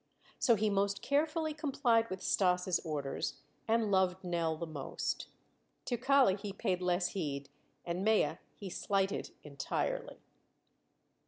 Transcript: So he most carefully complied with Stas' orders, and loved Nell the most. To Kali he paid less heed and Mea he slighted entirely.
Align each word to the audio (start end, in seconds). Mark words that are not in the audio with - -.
So 0.39 0.55
he 0.55 0.71
most 0.71 1.03
carefully 1.03 1.53
complied 1.53 2.09
with 2.09 2.23
Stas' 2.23 2.79
orders, 2.83 3.35
and 3.67 3.91
loved 3.91 4.23
Nell 4.23 4.57
the 4.57 4.65
most. 4.65 5.27
To 5.85 5.95
Kali 5.95 6.35
he 6.37 6.51
paid 6.53 6.81
less 6.81 7.09
heed 7.09 7.49
and 7.85 8.03
Mea 8.03 8.39
he 8.55 8.67
slighted 8.71 9.29
entirely. 9.43 10.17